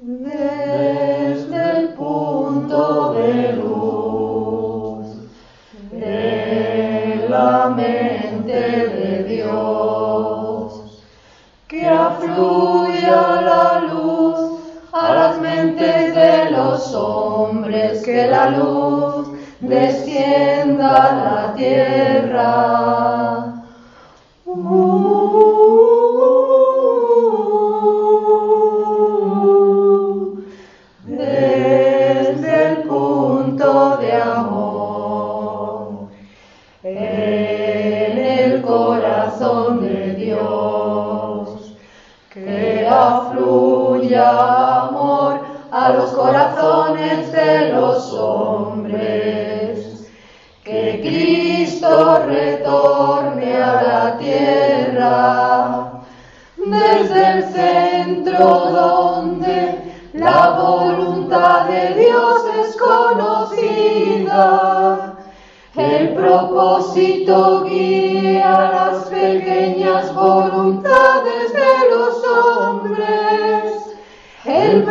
[0.00, 5.06] Desde el punto de luz
[5.90, 11.02] de la mente de Dios,
[11.66, 14.60] que afluya la luz
[14.92, 23.47] a las mentes de los hombres, que la luz descienda a la tierra.
[44.18, 50.10] Amor a los corazones de los hombres
[50.64, 55.92] que Cristo retorne a la tierra
[56.56, 59.78] desde el centro donde
[60.12, 64.18] la voluntad de Dios es conocida.
[65.76, 70.87] El propósito guía las pequeñas voluntades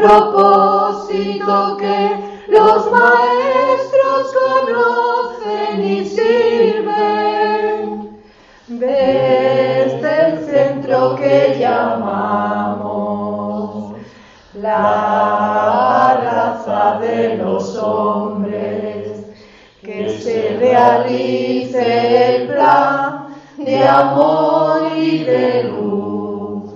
[0.00, 2.16] propósito que
[2.48, 7.46] los maestros conocen y sirven.
[8.68, 12.96] Desde el centro que llamamos
[14.54, 19.24] la raza de los hombres,
[19.82, 26.72] que se realice el plan de amor y de luz,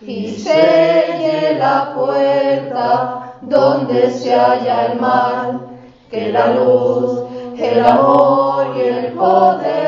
[0.00, 0.93] y selle
[1.64, 5.60] la puerta donde se halla el mal,
[6.10, 7.22] que la luz,
[7.58, 9.78] el amor y el poder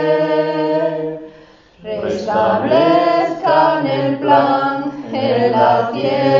[2.02, 6.35] restablezcan el plan en la tierra.